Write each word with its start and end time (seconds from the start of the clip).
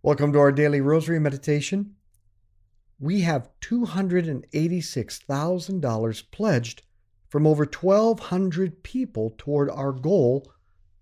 Welcome 0.00 0.32
to 0.34 0.38
our 0.38 0.52
daily 0.52 0.80
rosary 0.80 1.18
meditation. 1.18 1.96
We 3.00 3.22
have 3.22 3.50
$286,000 3.60 6.22
pledged 6.30 6.82
from 7.28 7.48
over 7.48 7.64
1,200 7.64 8.84
people 8.84 9.34
toward 9.36 9.68
our 9.68 9.90
goal 9.90 10.52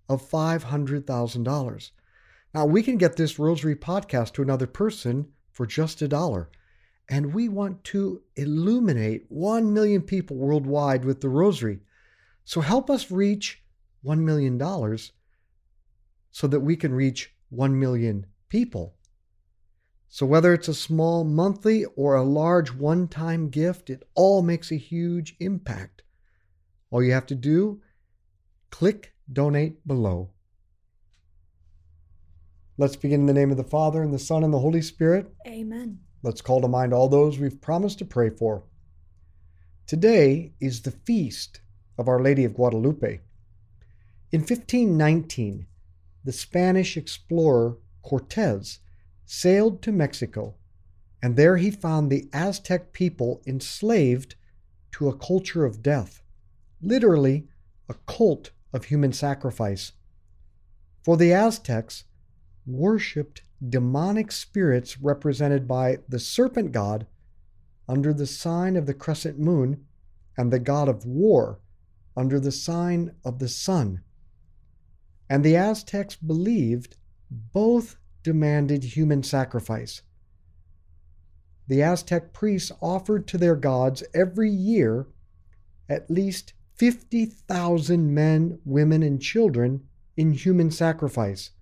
of 0.08 0.22
$500,000. 0.22 1.90
Now, 2.54 2.64
we 2.64 2.82
can 2.82 2.96
get 2.96 3.16
this 3.16 3.38
rosary 3.38 3.76
podcast 3.76 4.32
to 4.32 4.40
another 4.40 4.66
person 4.66 5.26
for 5.52 5.66
just 5.66 6.00
a 6.00 6.08
dollar. 6.08 6.48
And 7.06 7.34
we 7.34 7.50
want 7.50 7.84
to 7.84 8.22
illuminate 8.34 9.26
1 9.28 9.74
million 9.74 10.00
people 10.00 10.38
worldwide 10.38 11.04
with 11.04 11.20
the 11.20 11.28
rosary. 11.28 11.80
So 12.46 12.62
help 12.62 12.88
us 12.88 13.10
reach 13.10 13.62
$1 14.06 14.20
million 14.20 14.58
so 16.30 16.46
that 16.46 16.60
we 16.60 16.76
can 16.76 16.94
reach 16.94 17.34
1 17.50 17.78
million 17.78 18.24
people. 18.56 18.94
So, 20.08 20.24
whether 20.24 20.54
it's 20.54 20.68
a 20.68 20.72
small 20.88 21.24
monthly 21.24 21.84
or 21.94 22.14
a 22.14 22.22
large 22.22 22.72
one 22.72 23.06
time 23.06 23.50
gift, 23.50 23.90
it 23.90 24.02
all 24.14 24.40
makes 24.40 24.72
a 24.72 24.76
huge 24.76 25.36
impact. 25.40 26.02
All 26.90 27.02
you 27.02 27.12
have 27.12 27.26
to 27.26 27.34
do, 27.34 27.82
click 28.70 29.12
donate 29.30 29.86
below. 29.86 30.30
Let's 32.78 32.96
begin 32.96 33.20
in 33.20 33.26
the 33.26 33.34
name 33.34 33.50
of 33.50 33.58
the 33.58 33.72
Father, 33.78 34.02
and 34.02 34.14
the 34.14 34.18
Son, 34.18 34.42
and 34.42 34.54
the 34.54 34.58
Holy 34.66 34.80
Spirit. 34.80 35.34
Amen. 35.46 35.98
Let's 36.22 36.40
call 36.40 36.62
to 36.62 36.68
mind 36.68 36.94
all 36.94 37.10
those 37.10 37.38
we've 37.38 37.60
promised 37.60 37.98
to 37.98 38.06
pray 38.06 38.30
for. 38.30 38.64
Today 39.86 40.54
is 40.60 40.80
the 40.80 40.96
feast 41.04 41.60
of 41.98 42.08
Our 42.08 42.22
Lady 42.22 42.44
of 42.44 42.54
Guadalupe. 42.54 43.20
In 44.32 44.40
1519, 44.40 45.66
the 46.24 46.32
Spanish 46.32 46.96
explorer 46.96 47.76
Cortez 48.06 48.78
sailed 49.24 49.82
to 49.82 49.90
Mexico, 49.90 50.54
and 51.20 51.34
there 51.34 51.56
he 51.56 51.72
found 51.72 52.08
the 52.08 52.28
Aztec 52.32 52.92
people 52.92 53.42
enslaved 53.44 54.36
to 54.92 55.08
a 55.08 55.18
culture 55.18 55.64
of 55.64 55.82
death, 55.82 56.22
literally, 56.80 57.48
a 57.88 57.94
cult 58.06 58.52
of 58.72 58.84
human 58.84 59.12
sacrifice. 59.12 59.90
For 61.02 61.16
the 61.16 61.32
Aztecs 61.32 62.04
worshipped 62.64 63.42
demonic 63.68 64.30
spirits 64.30 65.00
represented 65.00 65.66
by 65.66 65.98
the 66.08 66.20
serpent 66.20 66.70
god 66.70 67.08
under 67.88 68.14
the 68.14 68.26
sign 68.26 68.76
of 68.76 68.86
the 68.86 68.94
crescent 68.94 69.36
moon 69.36 69.84
and 70.36 70.52
the 70.52 70.60
god 70.60 70.88
of 70.88 71.04
war 71.04 71.58
under 72.16 72.38
the 72.38 72.52
sign 72.52 73.16
of 73.24 73.40
the 73.40 73.48
sun. 73.48 74.02
And 75.28 75.44
the 75.44 75.56
Aztecs 75.56 76.14
believed 76.14 76.96
both 77.30 77.96
demanded 78.26 78.82
human 78.82 79.22
sacrifice. 79.22 80.02
The 81.68 81.80
Aztec 81.80 82.32
priests 82.32 82.72
offered 82.82 83.28
to 83.28 83.38
their 83.38 83.54
gods 83.54 84.02
every 84.12 84.50
year 84.50 85.06
at 85.88 86.10
least 86.10 86.52
50,000 86.74 88.12
men, 88.12 88.58
women, 88.64 89.04
and 89.04 89.22
children 89.22 89.86
in 90.16 90.32
human 90.32 90.72
sacrifice. 90.72 91.52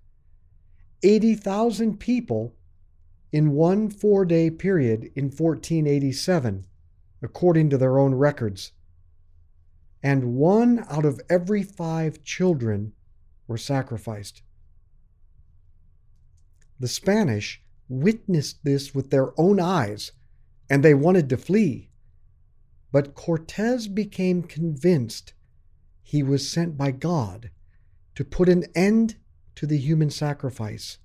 80,000 1.03 1.99
people 1.99 2.55
in 3.31 3.51
one 3.51 3.91
four 3.91 4.25
day 4.25 4.49
period 4.49 5.11
in 5.15 5.25
1487, 5.25 6.65
according 7.21 7.69
to 7.69 7.77
their 7.77 7.99
own 7.99 8.15
records. 8.15 8.71
And 10.01 10.33
one 10.33 10.83
out 10.89 11.05
of 11.05 11.21
every 11.29 11.61
five 11.61 12.23
children 12.23 12.93
were 13.47 13.59
sacrificed. 13.59 14.41
The 16.79 16.87
Spanish 16.87 17.61
witnessed 17.87 18.63
this 18.63 18.93
with 18.93 19.09
their 19.09 19.39
own 19.39 19.59
eyes, 19.59 20.11
and 20.69 20.83
they 20.83 20.93
wanted 20.93 21.29
to 21.29 21.37
flee. 21.37 21.91
But 22.91 23.15
Cortez 23.15 23.87
became 23.87 24.43
convinced 24.43 25.33
he 26.01 26.21
was 26.23 26.49
sent 26.49 26.77
by 26.77 26.91
God 26.91 27.49
to 28.15 28.25
put 28.25 28.49
an 28.49 28.65
end 28.75 29.15
to 29.55 29.65
the 29.65 29.77
human 29.77 30.09
sacrifice. 30.09 30.97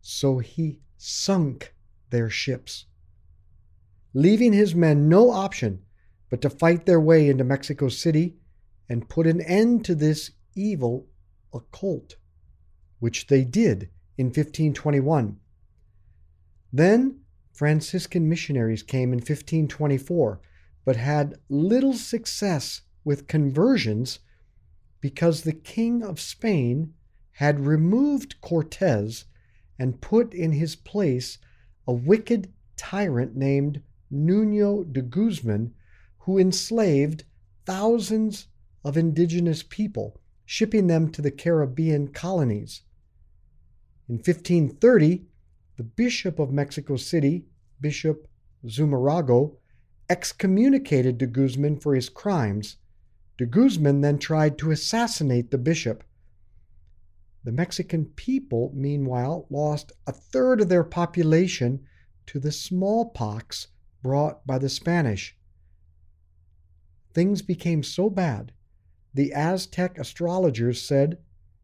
So 0.00 0.38
he 0.38 0.80
sunk 0.96 1.74
their 2.10 2.30
ships, 2.30 2.86
leaving 4.12 4.52
his 4.52 4.74
men 4.74 5.08
no 5.08 5.30
option 5.30 5.84
but 6.30 6.40
to 6.42 6.50
fight 6.50 6.86
their 6.86 7.00
way 7.00 7.28
into 7.28 7.44
Mexico 7.44 7.88
City 7.88 8.36
and 8.88 9.08
put 9.08 9.26
an 9.26 9.40
end 9.40 9.84
to 9.84 9.94
this 9.94 10.32
evil 10.54 11.06
occult, 11.52 12.16
which 12.98 13.26
they 13.26 13.44
did 13.44 13.88
in 14.16 14.26
1521. 14.26 15.38
Then 16.72 17.20
Franciscan 17.52 18.28
missionaries 18.28 18.82
came 18.82 19.12
in 19.12 19.18
1524, 19.18 20.40
but 20.84 20.96
had 20.96 21.38
little 21.48 21.94
success 21.94 22.82
with 23.04 23.28
conversions 23.28 24.18
because 25.00 25.42
the 25.42 25.52
King 25.52 26.02
of 26.02 26.18
Spain 26.20 26.94
had 27.32 27.66
removed 27.66 28.40
Cortez 28.40 29.26
and 29.78 30.00
put 30.00 30.32
in 30.32 30.52
his 30.52 30.76
place 30.76 31.38
a 31.86 31.92
wicked 31.92 32.52
tyrant 32.76 33.36
named 33.36 33.82
Nuno 34.10 34.84
de 34.84 35.02
Guzman, 35.02 35.74
who 36.20 36.38
enslaved 36.38 37.24
thousands 37.66 38.46
of 38.84 38.96
indigenous 38.96 39.62
people, 39.62 40.20
shipping 40.44 40.86
them 40.86 41.10
to 41.10 41.22
the 41.22 41.30
Caribbean 41.30 42.08
colonies. 42.08 42.82
In 44.08 44.16
1530, 44.16 45.24
the 45.76 45.82
Bishop 45.82 46.38
of 46.38 46.52
Mexico 46.52 46.96
City, 46.96 47.46
Bishop 47.80 48.28
Zumarraga, 48.66 49.50
excommunicated 50.10 51.18
de 51.18 51.26
Guzman 51.26 51.78
for 51.78 51.94
his 51.94 52.08
crimes. 52.08 52.76
De 53.38 53.46
Guzman 53.46 54.02
then 54.02 54.18
tried 54.18 54.58
to 54.58 54.70
assassinate 54.70 55.50
the 55.50 55.58
bishop. 55.58 56.04
The 57.44 57.52
Mexican 57.52 58.04
people, 58.04 58.72
meanwhile, 58.74 59.46
lost 59.50 59.92
a 60.06 60.12
third 60.12 60.60
of 60.60 60.68
their 60.68 60.84
population 60.84 61.84
to 62.26 62.38
the 62.38 62.52
smallpox 62.52 63.68
brought 64.02 64.46
by 64.46 64.58
the 64.58 64.68
Spanish. 64.68 65.36
Things 67.12 67.42
became 67.42 67.82
so 67.82 68.10
bad, 68.10 68.52
the 69.14 69.32
Aztec 69.32 69.96
astrologers 69.96 70.82
said 70.82 71.18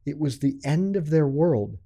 it 0.06 0.18
was 0.18 0.38
the 0.38 0.60
end 0.64 0.96
of 0.96 1.10
their 1.10 1.26
world. 1.26 1.78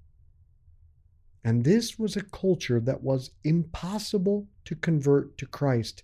And 1.45 1.63
this 1.63 1.99
was 1.99 2.17
a 2.17 2.25
culture 2.25 2.81
that 2.81 3.03
was 3.03 3.31
impossible 3.45 4.49
to 4.65 4.75
convert 4.75 5.37
to 5.39 5.47
Christ. 5.47 6.03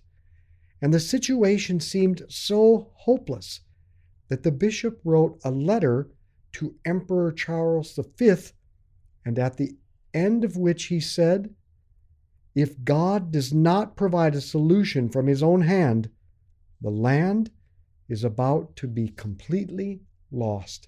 And 0.81 0.93
the 0.93 0.99
situation 0.99 1.79
seemed 1.79 2.23
so 2.29 2.91
hopeless 2.93 3.61
that 4.29 4.43
the 4.43 4.51
bishop 4.51 5.01
wrote 5.03 5.39
a 5.43 5.51
letter 5.51 6.09
to 6.53 6.75
Emperor 6.85 7.31
Charles 7.31 7.99
V, 8.17 8.35
and 9.25 9.39
at 9.39 9.57
the 9.57 9.75
end 10.13 10.43
of 10.43 10.57
which 10.57 10.85
he 10.85 10.99
said, 10.99 11.53
If 12.53 12.83
God 12.83 13.31
does 13.31 13.53
not 13.53 13.95
provide 13.95 14.35
a 14.35 14.41
solution 14.41 15.09
from 15.09 15.27
his 15.27 15.41
own 15.41 15.61
hand, 15.61 16.09
the 16.81 16.89
land 16.89 17.51
is 18.09 18.23
about 18.23 18.75
to 18.75 18.87
be 18.87 19.09
completely 19.09 20.01
lost. 20.31 20.87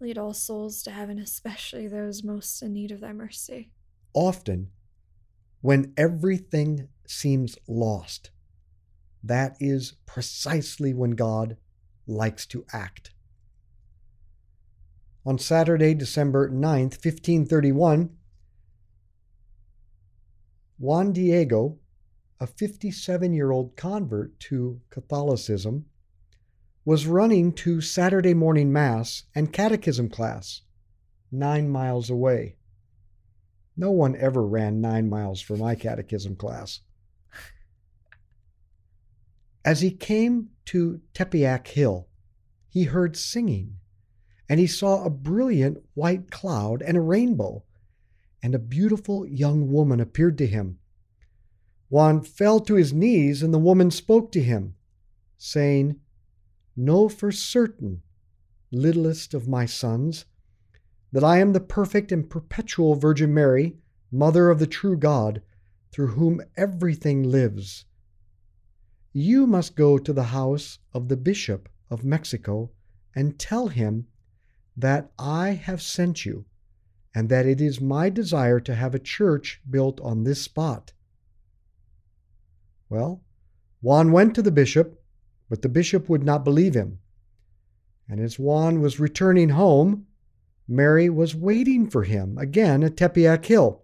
Lead 0.00 0.16
all 0.16 0.32
souls 0.32 0.82
to 0.82 0.90
heaven, 0.90 1.18
especially 1.18 1.86
those 1.86 2.24
most 2.24 2.62
in 2.62 2.72
need 2.72 2.90
of 2.90 3.00
thy 3.00 3.12
mercy. 3.12 3.70
often 4.14 4.70
when 5.60 5.92
everything 5.96 6.88
seems 7.06 7.58
lost, 7.68 8.30
that 9.22 9.56
is 9.60 9.94
precisely 10.06 10.94
when 10.94 11.10
God 11.10 11.56
likes 12.06 12.46
to 12.46 12.64
act. 12.72 13.10
On 15.26 15.38
Saturday, 15.38 15.92
December 15.92 16.48
9th, 16.48 16.96
1531, 17.04 18.16
Juan 20.78 21.12
Diego, 21.12 21.78
a 22.40 22.46
57 22.46 23.34
year 23.34 23.50
old 23.50 23.76
convert 23.76 24.40
to 24.40 24.80
Catholicism, 24.88 25.84
was 26.90 27.06
running 27.06 27.52
to 27.52 27.80
Saturday 27.80 28.34
morning 28.34 28.72
Mass 28.72 29.22
and 29.32 29.52
catechism 29.52 30.08
class 30.08 30.62
nine 31.30 31.68
miles 31.68 32.10
away. 32.10 32.56
No 33.76 33.92
one 33.92 34.16
ever 34.16 34.44
ran 34.44 34.80
nine 34.80 35.08
miles 35.08 35.40
for 35.40 35.56
my 35.56 35.76
catechism 35.76 36.34
class. 36.34 36.80
As 39.64 39.82
he 39.82 39.92
came 39.92 40.48
to 40.64 41.00
Tepeyac 41.14 41.68
Hill, 41.68 42.08
he 42.68 42.82
heard 42.82 43.16
singing, 43.16 43.76
and 44.48 44.58
he 44.58 44.66
saw 44.66 45.04
a 45.04 45.10
brilliant 45.10 45.78
white 45.94 46.32
cloud 46.32 46.82
and 46.82 46.96
a 46.96 47.00
rainbow, 47.00 47.62
and 48.42 48.52
a 48.52 48.58
beautiful 48.58 49.24
young 49.28 49.70
woman 49.70 50.00
appeared 50.00 50.36
to 50.38 50.46
him. 50.48 50.80
Juan 51.88 52.20
fell 52.20 52.58
to 52.58 52.74
his 52.74 52.92
knees, 52.92 53.44
and 53.44 53.54
the 53.54 53.60
woman 53.60 53.92
spoke 53.92 54.32
to 54.32 54.42
him, 54.42 54.74
saying, 55.38 56.00
Know 56.76 57.08
for 57.08 57.32
certain, 57.32 58.02
littlest 58.70 59.34
of 59.34 59.48
my 59.48 59.66
sons, 59.66 60.24
that 61.12 61.24
I 61.24 61.38
am 61.38 61.52
the 61.52 61.60
perfect 61.60 62.12
and 62.12 62.28
perpetual 62.28 62.94
Virgin 62.94 63.34
Mary, 63.34 63.78
Mother 64.12 64.50
of 64.50 64.58
the 64.58 64.66
true 64.66 64.96
God, 64.96 65.42
through 65.90 66.08
whom 66.08 66.40
everything 66.56 67.24
lives. 67.24 67.84
You 69.12 69.46
must 69.46 69.74
go 69.74 69.98
to 69.98 70.12
the 70.12 70.24
house 70.24 70.78
of 70.92 71.08
the 71.08 71.16
Bishop 71.16 71.68
of 71.90 72.04
Mexico 72.04 72.70
and 73.14 73.38
tell 73.38 73.68
him 73.68 74.06
that 74.76 75.10
I 75.18 75.50
have 75.50 75.82
sent 75.82 76.24
you, 76.24 76.44
and 77.12 77.28
that 77.28 77.46
it 77.46 77.60
is 77.60 77.80
my 77.80 78.08
desire 78.08 78.60
to 78.60 78.74
have 78.74 78.94
a 78.94 79.00
church 79.00 79.60
built 79.68 80.00
on 80.00 80.22
this 80.22 80.40
spot. 80.40 80.92
Well, 82.88 83.22
Juan 83.80 84.12
went 84.12 84.34
to 84.36 84.42
the 84.42 84.52
bishop, 84.52 84.99
but 85.50 85.60
the 85.60 85.68
bishop 85.68 86.08
would 86.08 86.24
not 86.24 86.44
believe 86.44 86.74
him. 86.74 87.00
And 88.08 88.20
as 88.20 88.38
Juan 88.38 88.80
was 88.80 88.98
returning 88.98 89.50
home, 89.50 90.06
Mary 90.66 91.10
was 91.10 91.34
waiting 91.34 91.90
for 91.90 92.04
him 92.04 92.38
again 92.38 92.82
at 92.82 92.96
Tepeyac 92.96 93.44
Hill. 93.44 93.82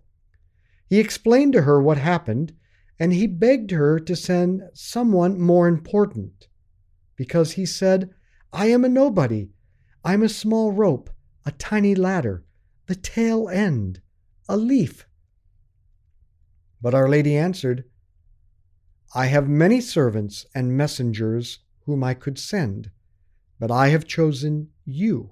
He 0.88 1.00
explained 1.00 1.52
to 1.52 1.62
her 1.62 1.82
what 1.82 1.98
happened, 1.98 2.54
and 2.98 3.12
he 3.12 3.26
begged 3.26 3.72
her 3.72 3.98
to 3.98 4.16
send 4.16 4.62
someone 4.72 5.38
more 5.38 5.66
important, 5.68 6.46
because 7.16 7.52
he 7.52 7.66
said, 7.66 8.14
I 8.52 8.66
am 8.66 8.84
a 8.84 8.88
nobody. 8.88 9.50
I'm 10.04 10.22
a 10.22 10.28
small 10.28 10.70
rope, 10.70 11.10
a 11.44 11.50
tiny 11.50 11.96
ladder, 11.96 12.44
the 12.86 12.94
tail 12.94 13.48
end, 13.48 14.00
a 14.48 14.56
leaf. 14.56 15.06
But 16.80 16.94
Our 16.94 17.08
Lady 17.08 17.36
answered, 17.36 17.84
I 19.16 19.28
have 19.28 19.48
many 19.48 19.80
servants 19.80 20.44
and 20.54 20.76
messengers 20.76 21.60
whom 21.86 22.04
I 22.04 22.12
could 22.12 22.38
send, 22.38 22.90
but 23.58 23.70
I 23.70 23.88
have 23.88 24.06
chosen 24.06 24.68
you. 24.84 25.30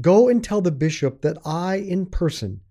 Go 0.00 0.28
and 0.28 0.42
tell 0.42 0.60
the 0.60 0.72
bishop 0.72 1.22
that 1.22 1.38
I, 1.44 1.76
in 1.76 2.06
person, 2.06 2.62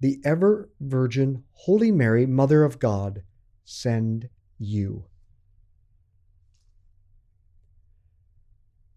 the 0.00 0.20
ever 0.24 0.70
Virgin 0.80 1.44
Holy 1.52 1.92
Mary, 1.92 2.26
Mother 2.26 2.64
of 2.64 2.80
God, 2.80 3.22
send 3.64 4.28
you. 4.58 5.04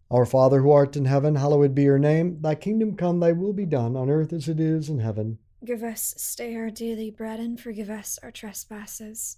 Our 0.10 0.26
Father 0.26 0.64
who 0.64 0.72
art 0.72 0.96
in 0.96 1.06
heaven, 1.06 1.36
hallowed 1.36 1.76
be 1.76 1.84
your 1.84 2.00
name. 2.00 2.42
Thy 2.42 2.56
kingdom 2.56 2.98
come, 2.98 3.20
thy 3.20 3.32
will 3.32 3.54
be 3.54 3.68
done, 3.68 3.96
on 3.96 4.10
earth 4.10 4.34
as 4.34 4.50
it 4.50 4.60
is 4.60 4.90
in 4.90 5.02
heaven. 5.02 5.38
Give 5.64 5.84
us 5.84 6.14
this 6.14 6.36
day 6.36 6.56
our 6.56 6.72
daily 6.72 7.12
bread, 7.12 7.40
and 7.40 7.60
forgive 7.60 7.92
us 7.92 8.18
our 8.24 8.32
trespasses, 8.32 9.38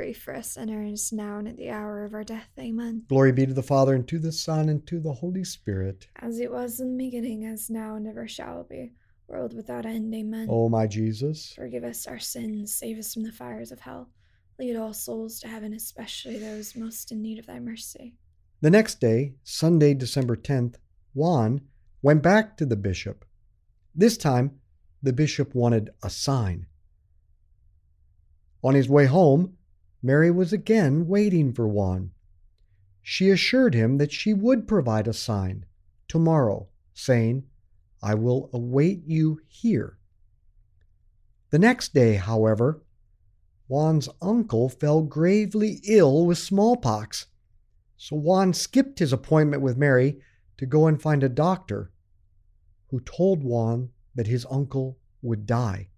pray 0.00 0.14
for 0.14 0.34
us 0.34 0.52
sinners, 0.52 1.12
now 1.12 1.36
and 1.36 1.46
at 1.46 1.58
the 1.58 1.68
hour 1.68 2.06
of 2.06 2.14
our 2.14 2.24
death. 2.24 2.48
Amen. 2.58 3.02
Glory 3.06 3.32
be 3.32 3.44
to 3.44 3.52
the 3.52 3.62
Father, 3.62 3.94
and 3.94 4.08
to 4.08 4.18
the 4.18 4.32
Son, 4.32 4.70
and 4.70 4.86
to 4.86 4.98
the 4.98 5.12
Holy 5.12 5.44
Spirit. 5.44 6.08
As 6.16 6.40
it 6.40 6.50
was 6.50 6.80
in 6.80 6.96
the 6.96 7.04
beginning, 7.04 7.44
as 7.44 7.68
now 7.68 7.96
and 7.96 8.06
ever 8.06 8.26
shall 8.26 8.64
be, 8.64 8.92
world 9.28 9.54
without 9.54 9.84
end. 9.84 10.14
Amen. 10.14 10.46
O 10.50 10.70
my 10.70 10.86
Jesus, 10.86 11.52
Forgive 11.54 11.84
us 11.84 12.06
our 12.06 12.18
sins, 12.18 12.74
save 12.74 12.98
us 12.98 13.12
from 13.12 13.24
the 13.24 13.30
fires 13.30 13.72
of 13.72 13.80
hell. 13.80 14.08
Lead 14.58 14.74
all 14.74 14.94
souls 14.94 15.38
to 15.40 15.48
heaven, 15.48 15.74
especially 15.74 16.38
those 16.38 16.74
most 16.74 17.12
in 17.12 17.20
need 17.20 17.38
of 17.38 17.44
thy 17.44 17.60
mercy. 17.60 18.14
The 18.62 18.70
next 18.70 19.00
day, 19.00 19.34
Sunday, 19.44 19.92
December 19.92 20.34
10th, 20.34 20.76
Juan 21.12 21.60
went 22.00 22.22
back 22.22 22.56
to 22.56 22.64
the 22.64 22.74
bishop. 22.74 23.26
This 23.94 24.16
time, 24.16 24.60
the 25.02 25.12
bishop 25.12 25.54
wanted 25.54 25.90
a 26.02 26.08
sign. 26.08 26.64
On 28.62 28.74
his 28.74 28.88
way 28.88 29.04
home, 29.04 29.58
Mary 30.02 30.30
was 30.30 30.52
again 30.52 31.06
waiting 31.06 31.52
for 31.52 31.68
Juan. 31.68 32.10
She 33.02 33.30
assured 33.30 33.74
him 33.74 33.98
that 33.98 34.12
she 34.12 34.32
would 34.32 34.68
provide 34.68 35.08
a 35.08 35.12
sign 35.12 35.66
tomorrow, 36.08 36.68
saying, 36.94 37.44
I 38.02 38.14
will 38.14 38.50
await 38.52 39.04
you 39.06 39.40
here. 39.46 39.98
The 41.50 41.58
next 41.58 41.92
day, 41.92 42.14
however, 42.14 42.82
Juan's 43.68 44.08
uncle 44.20 44.68
fell 44.68 45.02
gravely 45.02 45.80
ill 45.84 46.26
with 46.26 46.38
smallpox. 46.38 47.26
So 47.96 48.16
Juan 48.16 48.54
skipped 48.54 48.98
his 48.98 49.12
appointment 49.12 49.62
with 49.62 49.76
Mary 49.76 50.20
to 50.56 50.66
go 50.66 50.86
and 50.86 51.00
find 51.00 51.22
a 51.22 51.28
doctor 51.28 51.92
who 52.88 53.00
told 53.00 53.44
Juan 53.44 53.90
that 54.14 54.26
his 54.26 54.46
uncle 54.50 54.98
would 55.22 55.46
die. 55.46 55.90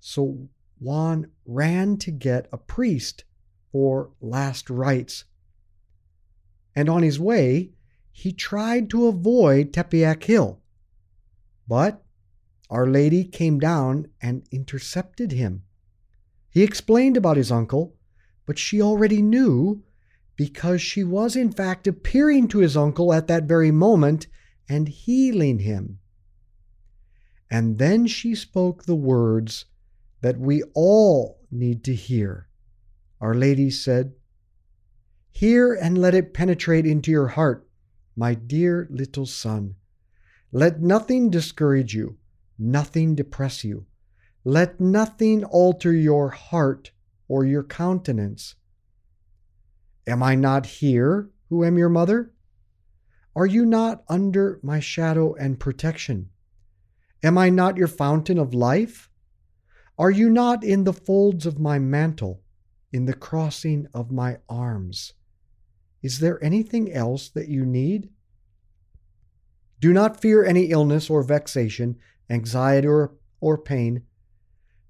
So 0.00 0.48
Juan 0.78 1.30
ran 1.44 1.96
to 1.98 2.10
get 2.10 2.48
a 2.52 2.58
priest 2.58 3.24
for 3.72 4.10
last 4.20 4.70
rites. 4.70 5.24
And 6.74 6.88
on 6.88 7.02
his 7.02 7.18
way, 7.18 7.72
he 8.10 8.32
tried 8.32 8.90
to 8.90 9.06
avoid 9.06 9.72
Tepeyac 9.72 10.24
Hill. 10.24 10.60
But 11.66 12.04
Our 12.70 12.86
Lady 12.86 13.24
came 13.24 13.58
down 13.58 14.08
and 14.20 14.46
intercepted 14.50 15.32
him. 15.32 15.62
He 16.50 16.62
explained 16.62 17.16
about 17.16 17.36
his 17.36 17.50
uncle, 17.50 17.96
but 18.46 18.58
she 18.58 18.80
already 18.80 19.22
knew 19.22 19.82
because 20.36 20.80
she 20.82 21.04
was 21.04 21.36
in 21.36 21.52
fact 21.52 21.86
appearing 21.86 22.48
to 22.48 22.58
his 22.58 22.76
uncle 22.76 23.12
at 23.12 23.26
that 23.28 23.44
very 23.44 23.70
moment 23.70 24.26
and 24.68 24.88
healing 24.88 25.60
him. 25.60 25.98
And 27.50 27.78
then 27.78 28.06
she 28.06 28.34
spoke 28.34 28.84
the 28.84 28.96
words 28.96 29.66
that 30.24 30.40
we 30.40 30.62
all 30.72 31.38
need 31.50 31.84
to 31.84 31.94
hear. 31.94 32.48
Our 33.20 33.34
Lady 33.34 33.70
said, 33.70 34.14
Hear 35.32 35.74
and 35.74 35.98
let 35.98 36.14
it 36.14 36.32
penetrate 36.32 36.86
into 36.86 37.10
your 37.10 37.28
heart, 37.28 37.68
my 38.16 38.32
dear 38.32 38.88
little 38.90 39.26
son. 39.26 39.74
Let 40.50 40.80
nothing 40.80 41.28
discourage 41.28 41.94
you, 41.94 42.16
nothing 42.58 43.14
depress 43.14 43.64
you. 43.64 43.84
Let 44.44 44.80
nothing 44.80 45.44
alter 45.44 45.92
your 45.92 46.30
heart 46.30 46.92
or 47.28 47.44
your 47.44 47.62
countenance. 47.62 48.54
Am 50.06 50.22
I 50.22 50.36
not 50.36 50.64
here 50.64 51.28
who 51.50 51.66
am 51.66 51.76
your 51.76 51.90
mother? 51.90 52.32
Are 53.36 53.44
you 53.44 53.66
not 53.66 54.04
under 54.08 54.58
my 54.62 54.80
shadow 54.80 55.34
and 55.34 55.60
protection? 55.60 56.30
Am 57.22 57.36
I 57.36 57.50
not 57.50 57.76
your 57.76 57.88
fountain 57.88 58.38
of 58.38 58.54
life? 58.54 59.10
Are 59.96 60.10
you 60.10 60.28
not 60.28 60.64
in 60.64 60.84
the 60.84 60.92
folds 60.92 61.46
of 61.46 61.60
my 61.60 61.78
mantle, 61.78 62.42
in 62.92 63.04
the 63.04 63.14
crossing 63.14 63.86
of 63.94 64.10
my 64.10 64.38
arms? 64.48 65.12
Is 66.02 66.18
there 66.18 66.42
anything 66.42 66.92
else 66.92 67.28
that 67.28 67.48
you 67.48 67.64
need? 67.64 68.08
Do 69.80 69.92
not 69.92 70.20
fear 70.20 70.44
any 70.44 70.66
illness 70.66 71.08
or 71.08 71.22
vexation, 71.22 71.96
anxiety 72.28 72.88
or, 72.88 73.12
or 73.40 73.56
pain. 73.56 74.02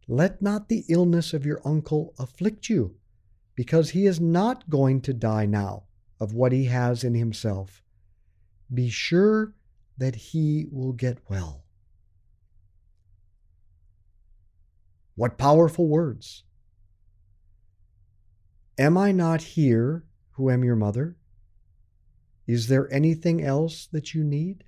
Let 0.09 0.41
not 0.41 0.69
the 0.69 0.85
illness 0.89 1.35
of 1.35 1.45
your 1.45 1.61
uncle 1.67 2.15
afflict 2.19 2.69
you, 2.69 2.97
because 3.55 3.91
he 3.91 4.07
is 4.07 4.21
not 4.21 4.71
going 4.71 5.03
to 5.03 5.13
die 5.13 5.47
now 5.47 5.85
of 6.19 6.33
what 6.33 6.53
he 6.53 6.65
has 6.67 7.05
in 7.05 7.15
himself. 7.15 7.83
Be 8.73 8.89
sure 8.89 9.55
that 9.99 10.15
he 10.15 10.67
will 10.71 10.93
get 10.93 11.19
well. 11.29 11.64
What 15.17 15.39
powerful 15.39 15.89
words! 15.89 16.45
Am 18.77 18.99
I 18.99 19.13
not 19.13 19.43
here 19.43 20.05
who 20.33 20.51
am 20.51 20.65
your 20.65 20.77
mother? 20.77 21.17
Is 22.47 22.67
there 22.67 22.93
anything 22.93 23.43
else 23.43 23.87
that 23.93 24.15
you 24.15 24.25
need? 24.25 24.65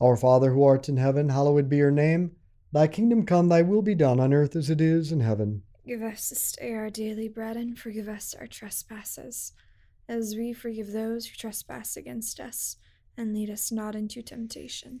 Our 0.00 0.16
Father 0.16 0.52
who 0.52 0.64
art 0.64 0.88
in 0.88 0.96
heaven, 0.96 1.28
hallowed 1.28 1.68
be 1.68 1.76
your 1.76 1.90
name. 1.90 2.32
Thy 2.72 2.86
kingdom 2.86 3.26
come, 3.26 3.48
thy 3.48 3.62
will 3.62 3.82
be 3.82 3.94
done 3.94 4.20
on 4.20 4.32
earth 4.32 4.56
as 4.56 4.70
it 4.70 4.80
is 4.80 5.12
in 5.12 5.20
heaven. 5.20 5.62
Give 5.86 6.02
us 6.02 6.28
this 6.28 6.52
day 6.52 6.72
our 6.72 6.90
daily 6.90 7.28
bread, 7.28 7.56
and 7.56 7.78
forgive 7.78 8.08
us 8.08 8.34
our 8.38 8.46
trespasses, 8.46 9.52
as 10.08 10.36
we 10.36 10.52
forgive 10.52 10.92
those 10.92 11.26
who 11.26 11.36
trespass 11.36 11.96
against 11.96 12.40
us. 12.40 12.76
And 13.16 13.34
lead 13.34 13.50
us 13.50 13.72
not 13.72 13.96
into 13.96 14.22
temptation, 14.22 15.00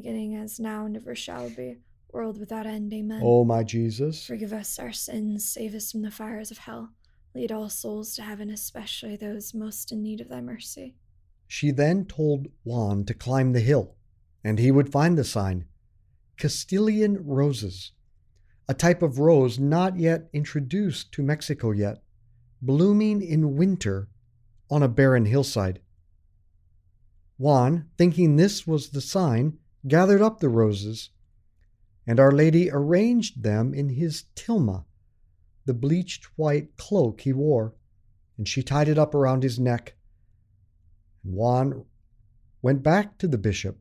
beginning, 0.00 0.34
as 0.36 0.58
now, 0.58 0.86
and 0.86 0.96
ever 0.96 1.14
shall 1.14 1.50
be, 1.50 1.76
world 2.12 2.38
without 2.38 2.66
end. 2.66 2.92
Amen. 2.92 3.20
O 3.22 3.44
my 3.44 3.62
Jesus, 3.62 4.26
Forgive 4.26 4.52
us 4.52 4.78
our 4.78 4.92
sins, 4.92 5.48
save 5.48 5.74
us 5.74 5.92
from 5.92 6.02
the 6.02 6.10
fires 6.10 6.50
of 6.50 6.58
hell. 6.58 6.90
Lead 7.34 7.52
all 7.52 7.68
souls 7.68 8.14
to 8.14 8.22
heaven, 8.22 8.50
especially 8.50 9.16
those 9.16 9.54
most 9.54 9.92
in 9.92 10.02
need 10.02 10.20
of 10.20 10.28
thy 10.28 10.40
mercy. 10.40 10.94
She 11.46 11.70
then 11.70 12.04
told 12.04 12.48
Juan 12.64 13.04
to 13.04 13.14
climb 13.14 13.52
the 13.52 13.60
hill, 13.60 13.94
and 14.42 14.58
he 14.58 14.70
would 14.70 14.92
find 14.92 15.16
the 15.16 15.24
sign 15.24 15.66
Castilian 16.36 17.24
roses, 17.24 17.92
a 18.68 18.74
type 18.74 19.02
of 19.02 19.18
rose 19.18 19.58
not 19.58 19.98
yet 19.98 20.28
introduced 20.32 21.12
to 21.12 21.22
Mexico 21.22 21.70
yet, 21.70 22.02
blooming 22.60 23.22
in 23.22 23.56
winter 23.56 24.08
on 24.70 24.82
a 24.82 24.88
barren 24.88 25.26
hillside. 25.26 25.80
Juan, 27.36 27.86
thinking 27.98 28.36
this 28.36 28.66
was 28.66 28.90
the 28.90 29.00
sign, 29.00 29.58
gathered 29.86 30.22
up 30.22 30.40
the 30.40 30.48
roses, 30.48 31.10
and 32.06 32.18
Our 32.20 32.32
Lady 32.32 32.70
arranged 32.70 33.42
them 33.42 33.74
in 33.74 33.90
his 33.90 34.24
tilma, 34.34 34.84
the 35.64 35.74
bleached 35.74 36.26
white 36.36 36.76
cloak 36.76 37.22
he 37.22 37.32
wore, 37.32 37.74
and 38.36 38.48
she 38.48 38.62
tied 38.62 38.88
it 38.88 38.98
up 38.98 39.14
around 39.14 39.42
his 39.42 39.58
neck. 39.58 39.94
And 41.22 41.34
Juan 41.34 41.84
went 42.62 42.82
back 42.82 43.18
to 43.18 43.28
the 43.28 43.38
bishop. 43.38 43.78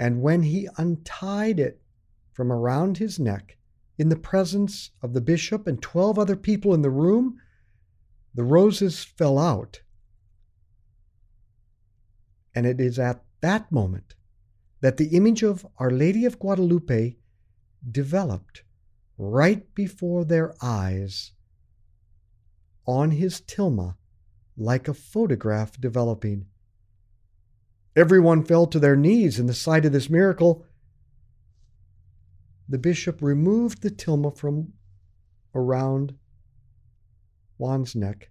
And 0.00 0.22
when 0.22 0.44
he 0.44 0.68
untied 0.76 1.58
it 1.58 1.80
from 2.32 2.52
around 2.52 2.98
his 2.98 3.18
neck, 3.18 3.56
in 3.98 4.08
the 4.08 4.16
presence 4.16 4.92
of 5.02 5.12
the 5.12 5.20
bishop 5.20 5.66
and 5.66 5.82
twelve 5.82 6.18
other 6.18 6.36
people 6.36 6.72
in 6.72 6.82
the 6.82 6.90
room, 6.90 7.40
the 8.34 8.44
roses 8.44 9.02
fell 9.02 9.38
out. 9.38 9.82
And 12.54 12.64
it 12.64 12.80
is 12.80 12.98
at 12.98 13.24
that 13.40 13.70
moment 13.72 14.14
that 14.80 14.96
the 14.96 15.08
image 15.08 15.42
of 15.42 15.66
Our 15.78 15.90
Lady 15.90 16.24
of 16.24 16.38
Guadalupe 16.38 17.16
developed 17.90 18.62
right 19.16 19.74
before 19.74 20.24
their 20.24 20.54
eyes 20.62 21.32
on 22.86 23.10
his 23.10 23.40
tilma 23.40 23.96
like 24.56 24.88
a 24.88 24.94
photograph 24.94 25.80
developing. 25.80 26.46
Everyone 27.94 28.44
fell 28.44 28.66
to 28.66 28.78
their 28.78 28.96
knees 28.96 29.38
in 29.38 29.46
the 29.46 29.54
sight 29.54 29.84
of 29.84 29.92
this 29.92 30.08
miracle. 30.08 30.64
The 32.68 32.78
bishop 32.78 33.20
removed 33.20 33.82
the 33.82 33.90
tilma 33.90 34.36
from 34.36 34.72
around 35.54 36.14
Juan's 37.56 37.96
neck 37.96 38.30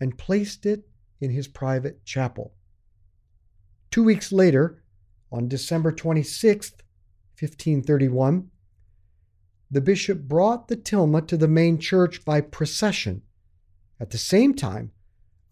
and 0.00 0.18
placed 0.18 0.66
it 0.66 0.88
in 1.20 1.30
his 1.30 1.46
private 1.46 2.04
chapel. 2.04 2.54
Two 3.90 4.02
weeks 4.02 4.32
later, 4.32 4.82
on 5.34 5.48
December 5.48 5.90
26th, 5.90 6.80
1531, 7.40 8.48
the 9.68 9.80
bishop 9.80 10.20
brought 10.28 10.68
the 10.68 10.76
tilma 10.76 11.26
to 11.26 11.36
the 11.36 11.48
main 11.48 11.76
church 11.76 12.24
by 12.24 12.40
procession. 12.40 13.20
At 13.98 14.10
the 14.10 14.18
same 14.18 14.54
time, 14.54 14.92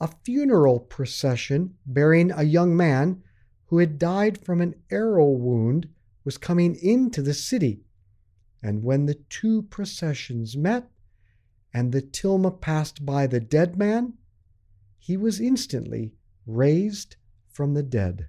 a 0.00 0.08
funeral 0.24 0.78
procession 0.78 1.74
bearing 1.84 2.30
a 2.30 2.44
young 2.44 2.76
man 2.76 3.24
who 3.66 3.78
had 3.78 3.98
died 3.98 4.38
from 4.38 4.60
an 4.60 4.76
arrow 4.88 5.28
wound 5.30 5.88
was 6.24 6.38
coming 6.38 6.76
into 6.76 7.20
the 7.20 7.34
city. 7.34 7.80
And 8.62 8.84
when 8.84 9.06
the 9.06 9.14
two 9.14 9.62
processions 9.62 10.56
met 10.56 10.88
and 11.74 11.90
the 11.90 12.02
tilma 12.02 12.60
passed 12.60 13.04
by 13.04 13.26
the 13.26 13.40
dead 13.40 13.76
man, 13.76 14.14
he 14.96 15.16
was 15.16 15.40
instantly 15.40 16.14
raised 16.46 17.16
from 17.48 17.74
the 17.74 17.82
dead. 17.82 18.28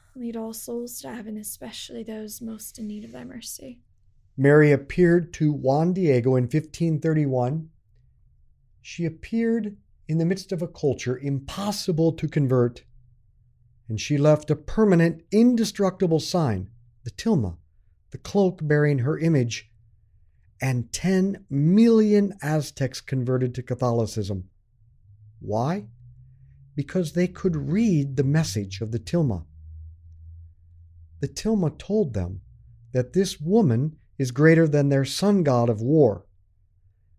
Lead 0.15 0.35
all 0.35 0.53
souls 0.53 0.99
to 1.01 1.13
heaven, 1.13 1.37
especially 1.37 2.03
those 2.03 2.41
most 2.41 2.77
in 2.77 2.87
need 2.87 3.05
of 3.05 3.13
thy 3.13 3.23
mercy. 3.23 3.79
Mary 4.35 4.71
appeared 4.71 5.33
to 5.33 5.53
Juan 5.53 5.93
Diego 5.93 6.35
in 6.35 6.43
1531. 6.43 7.69
She 8.81 9.05
appeared 9.05 9.77
in 10.07 10.17
the 10.17 10.25
midst 10.25 10.51
of 10.51 10.61
a 10.61 10.67
culture 10.67 11.17
impossible 11.17 12.11
to 12.13 12.27
convert, 12.27 12.83
and 13.87 14.01
she 14.01 14.17
left 14.17 14.51
a 14.51 14.55
permanent, 14.55 15.23
indestructible 15.31 16.19
sign, 16.19 16.69
the 17.03 17.11
tilma, 17.11 17.57
the 18.09 18.17
cloak 18.17 18.59
bearing 18.61 18.99
her 18.99 19.17
image, 19.17 19.71
and 20.61 20.91
10 20.91 21.45
million 21.49 22.33
Aztecs 22.41 22.99
converted 22.99 23.55
to 23.55 23.63
Catholicism. 23.63 24.49
Why? 25.39 25.85
Because 26.75 27.13
they 27.13 27.27
could 27.27 27.55
read 27.55 28.17
the 28.17 28.23
message 28.23 28.81
of 28.81 28.91
the 28.91 28.99
tilma. 28.99 29.45
The 31.21 31.27
tilma 31.27 31.77
told 31.77 32.15
them 32.15 32.41
that 32.93 33.13
this 33.13 33.39
woman 33.39 33.97
is 34.17 34.31
greater 34.31 34.67
than 34.67 34.89
their 34.89 35.05
sun 35.05 35.43
god 35.43 35.69
of 35.69 35.79
war, 35.79 36.25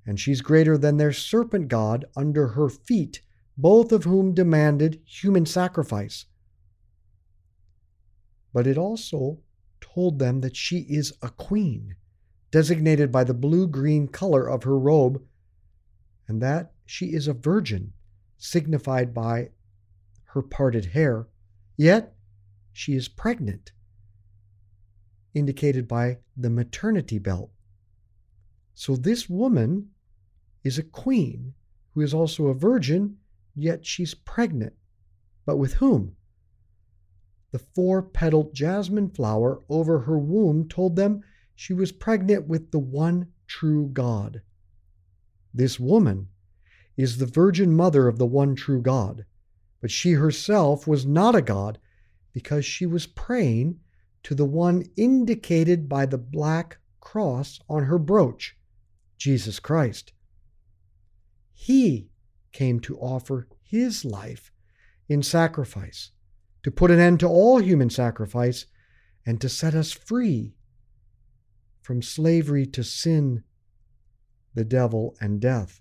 and 0.04 0.18
she's 0.18 0.40
greater 0.40 0.76
than 0.76 0.96
their 0.96 1.12
serpent 1.12 1.68
god 1.68 2.04
under 2.16 2.48
her 2.48 2.68
feet, 2.68 3.22
both 3.56 3.92
of 3.92 4.02
whom 4.02 4.34
demanded 4.34 5.00
human 5.04 5.46
sacrifice. 5.46 6.26
But 8.52 8.66
it 8.66 8.76
also 8.76 9.38
told 9.80 10.18
them 10.18 10.40
that 10.40 10.56
she 10.56 10.78
is 10.80 11.12
a 11.22 11.30
queen, 11.30 11.94
designated 12.50 13.12
by 13.12 13.22
the 13.22 13.34
blue 13.34 13.68
green 13.68 14.08
color 14.08 14.48
of 14.48 14.64
her 14.64 14.78
robe, 14.78 15.22
and 16.26 16.42
that 16.42 16.72
she 16.84 17.14
is 17.14 17.28
a 17.28 17.32
virgin, 17.32 17.92
signified 18.36 19.14
by 19.14 19.50
her 20.24 20.42
parted 20.42 20.86
hair, 20.86 21.28
yet 21.76 22.16
she 22.72 22.94
is 22.94 23.06
pregnant 23.06 23.70
indicated 25.34 25.88
by 25.88 26.18
the 26.36 26.50
maternity 26.50 27.18
belt. 27.18 27.50
So 28.74 28.96
this 28.96 29.28
woman 29.28 29.90
is 30.64 30.78
a 30.78 30.82
queen 30.82 31.54
who 31.94 32.00
is 32.00 32.14
also 32.14 32.46
a 32.46 32.54
virgin, 32.54 33.16
yet 33.54 33.84
she's 33.86 34.14
pregnant. 34.14 34.74
But 35.44 35.56
with 35.56 35.74
whom? 35.74 36.16
The 37.50 37.58
four 37.58 38.02
petaled 38.02 38.54
jasmine 38.54 39.10
flower 39.10 39.62
over 39.68 40.00
her 40.00 40.18
womb 40.18 40.68
told 40.68 40.96
them 40.96 41.22
she 41.54 41.74
was 41.74 41.92
pregnant 41.92 42.46
with 42.46 42.70
the 42.70 42.78
one 42.78 43.28
true 43.46 43.90
God. 43.92 44.40
This 45.52 45.78
woman 45.78 46.28
is 46.96 47.18
the 47.18 47.26
virgin 47.26 47.72
mother 47.72 48.08
of 48.08 48.18
the 48.18 48.26
one 48.26 48.54
true 48.54 48.80
God, 48.80 49.26
but 49.80 49.90
she 49.90 50.12
herself 50.12 50.86
was 50.86 51.04
not 51.04 51.34
a 51.34 51.42
God 51.42 51.78
because 52.32 52.64
she 52.64 52.86
was 52.86 53.06
praying 53.06 53.78
to 54.22 54.34
the 54.34 54.44
one 54.44 54.84
indicated 54.96 55.88
by 55.88 56.06
the 56.06 56.18
black 56.18 56.78
cross 57.00 57.58
on 57.68 57.84
her 57.84 57.98
brooch, 57.98 58.56
Jesus 59.18 59.58
Christ. 59.58 60.12
He 61.52 62.08
came 62.52 62.80
to 62.80 62.98
offer 62.98 63.48
his 63.62 64.04
life 64.04 64.52
in 65.08 65.22
sacrifice, 65.22 66.10
to 66.62 66.70
put 66.70 66.90
an 66.90 67.00
end 67.00 67.20
to 67.20 67.28
all 67.28 67.60
human 67.60 67.90
sacrifice, 67.90 68.66
and 69.26 69.40
to 69.40 69.48
set 69.48 69.74
us 69.74 69.92
free 69.92 70.54
from 71.80 72.02
slavery 72.02 72.66
to 72.66 72.84
sin, 72.84 73.42
the 74.54 74.64
devil, 74.64 75.16
and 75.20 75.40
death. 75.40 75.80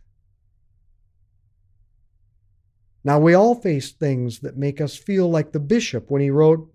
Now, 3.04 3.20
we 3.20 3.34
all 3.34 3.56
face 3.56 3.92
things 3.92 4.40
that 4.40 4.58
make 4.58 4.80
us 4.80 4.96
feel 4.96 5.30
like 5.30 5.52
the 5.52 5.60
bishop 5.60 6.12
when 6.12 6.22
he 6.22 6.30
wrote, 6.30 6.71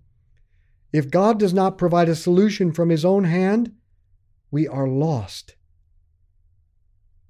if 0.91 1.11
God 1.11 1.39
does 1.39 1.53
not 1.53 1.77
provide 1.77 2.09
a 2.09 2.15
solution 2.15 2.71
from 2.71 2.89
his 2.89 3.03
own 3.03 3.25
hand, 3.25 3.73
we 4.51 4.67
are 4.67 4.87
lost. 4.87 5.55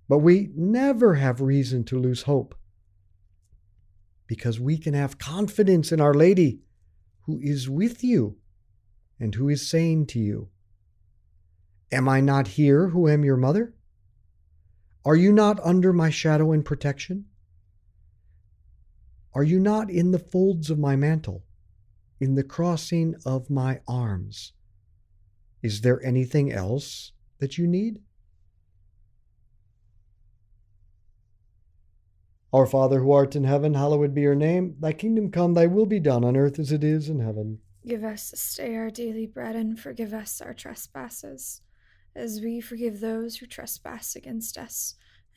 But 0.08 0.20
we 0.20 0.52
never 0.56 1.16
have 1.16 1.42
reason 1.42 1.84
to 1.86 2.00
lose 2.00 2.24
hope 2.24 2.56
because 4.28 4.60
we 4.60 4.78
can 4.78 4.94
have 4.94 5.18
confidence 5.18 5.92
in 5.92 6.00
Our 6.00 6.14
Lady 6.14 6.62
who 7.26 7.40
is 7.42 7.70
with 7.70 8.04
you 8.04 8.38
and 9.20 9.34
who 9.36 9.50
is 9.50 9.70
saying 9.70 10.08
to 10.08 10.20
you, 10.20 10.50
Am 11.92 12.08
I 12.08 12.22
not 12.22 12.50
here 12.50 12.90
who 12.90 13.08
am 13.08 13.24
your 13.24 13.38
mother? 13.38 13.74
Are 15.06 15.16
you 15.16 15.32
not 15.32 15.60
under 15.62 15.94
my 15.94 16.10
shadow 16.10 16.52
and 16.52 16.64
protection? 16.64 17.26
Are 19.34 19.44
you 19.44 19.60
not 19.60 19.90
in 19.90 20.12
the 20.12 20.20
folds 20.20 20.70
of 20.70 20.80
my 20.80 20.96
mantle? 20.96 21.44
In 22.20 22.36
the 22.36 22.44
crossing 22.44 23.16
of 23.26 23.50
my 23.50 23.80
arms. 23.88 24.54
Is 25.62 25.82
there 25.82 26.04
anything 26.04 26.52
else 26.52 27.12
that 27.40 27.58
you 27.58 27.68
need? 27.68 28.00
Our 32.54 32.66
Father 32.66 33.02
who 33.02 33.12
art 33.12 33.36
in 33.36 33.44
heaven, 33.44 33.74
hallowed 33.74 34.14
be 34.14 34.22
your 34.22 34.36
name. 34.36 34.76
Thy 34.80 34.94
kingdom 34.94 35.32
come, 35.32 35.54
thy 35.54 35.68
will 35.68 35.86
be 35.86 36.00
done 36.00 36.24
on 36.24 36.38
earth 36.38 36.60
as 36.60 36.72
it 36.72 36.84
is 36.84 37.10
in 37.10 37.20
heaven. 37.20 37.60
Give 37.86 38.04
us 38.04 38.32
this 38.32 38.56
day 38.56 38.76
our 38.76 38.90
daily 38.90 39.26
bread 39.26 39.56
and 39.56 39.80
forgive 39.80 40.14
us 40.14 40.42
our 40.42 40.54
trespasses, 40.54 41.62
as 42.16 42.42
we 42.42 42.62
forgive 42.62 43.00
those 43.00 43.38
who 43.38 43.46
trespass 43.46 44.16
against 44.16 44.58
us 44.58 44.96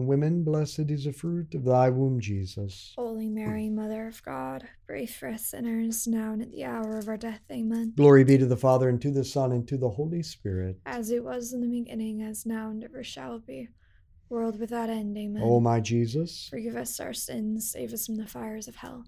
women, 0.00 0.44
blessed 0.44 0.90
is 0.90 1.04
the 1.04 1.12
fruit 1.12 1.54
of 1.54 1.64
thy 1.64 1.90
womb, 1.90 2.20
Jesus. 2.20 2.92
Holy 2.96 3.28
hmm. 3.28 3.34
Mary, 3.34 3.68
Mother 3.68 4.06
of 4.08 4.22
God, 4.22 4.66
pray 4.86 5.06
for 5.06 5.28
us 5.28 5.46
sinners, 5.46 6.06
now 6.06 6.32
and 6.32 6.42
at 6.42 6.50
the 6.50 6.64
hour 6.64 6.98
of 6.98 7.08
our 7.08 7.16
death. 7.16 7.42
Amen. 7.50 7.92
Glory 7.96 8.24
be 8.24 8.38
to 8.38 8.46
the 8.46 8.56
Father, 8.56 8.88
and 8.88 9.00
to 9.02 9.10
the 9.10 9.24
Son, 9.24 9.52
and 9.52 9.66
to 9.68 9.76
the 9.76 9.90
Holy 9.90 10.22
Spirit. 10.22 10.78
As 10.86 11.10
it 11.10 11.22
was 11.22 11.52
in 11.52 11.60
the 11.60 11.68
beginning, 11.68 12.22
as 12.22 12.44
now, 12.46 12.70
and 12.70 12.82
ever 12.82 13.04
shall 13.04 13.38
be, 13.38 13.68
world 14.28 14.58
without 14.58 14.90
end. 14.90 15.16
Amen. 15.16 15.42
O 15.44 15.60
my 15.60 15.80
Jesus, 15.80 16.48
Forgive 16.50 16.76
us 16.76 16.98
our 16.98 17.12
sins, 17.12 17.70
save 17.70 17.92
us 17.92 18.06
from 18.06 18.16
the 18.16 18.26
fires 18.26 18.68
of 18.68 18.76
hell. 18.76 19.04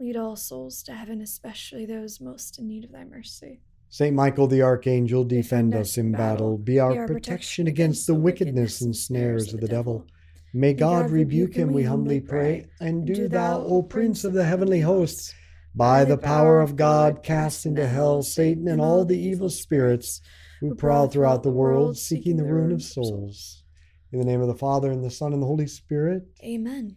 Lead 0.00 0.16
all 0.16 0.36
souls 0.36 0.82
to 0.82 0.92
heaven, 0.92 1.20
especially 1.20 1.86
those 1.86 2.20
most 2.20 2.58
in 2.58 2.66
need 2.66 2.84
of 2.84 2.92
thy 2.92 3.04
mercy. 3.04 3.60
Saint 3.94 4.16
Michael 4.16 4.48
the 4.48 4.60
Archangel, 4.60 5.22
defend 5.22 5.72
us 5.72 5.98
in 5.98 6.10
battle. 6.10 6.58
Be 6.58 6.80
our 6.80 7.06
protection 7.06 7.68
against 7.68 8.08
the 8.08 8.14
wickedness 8.14 8.80
and 8.80 8.96
snares 8.96 9.54
of 9.54 9.60
the 9.60 9.68
devil. 9.68 10.04
May 10.56 10.72
God 10.72 11.10
rebuke 11.10 11.54
him, 11.54 11.72
we 11.72 11.82
humbly 11.82 12.20
pray. 12.20 12.66
And 12.80 13.04
do 13.04 13.26
thou, 13.26 13.60
O 13.62 13.82
Prince 13.82 14.22
of 14.22 14.34
the 14.34 14.44
heavenly 14.44 14.80
hosts, 14.80 15.34
by 15.74 16.04
the 16.04 16.16
power 16.16 16.60
of 16.60 16.76
God, 16.76 17.24
cast 17.24 17.66
into 17.66 17.88
hell 17.88 18.22
Satan 18.22 18.68
and 18.68 18.80
all 18.80 19.04
the 19.04 19.18
evil 19.18 19.50
spirits 19.50 20.20
who 20.60 20.76
prowl 20.76 21.08
throughout 21.08 21.42
the 21.42 21.50
world, 21.50 21.98
seeking 21.98 22.36
the 22.36 22.44
ruin 22.44 22.70
of 22.70 22.84
souls. 22.84 23.64
In 24.12 24.20
the 24.20 24.24
name 24.24 24.40
of 24.40 24.46
the 24.46 24.54
Father, 24.54 24.92
and 24.92 25.02
the 25.02 25.10
Son, 25.10 25.32
and 25.32 25.42
the 25.42 25.46
Holy 25.46 25.66
Spirit. 25.66 26.22
Amen. 26.44 26.96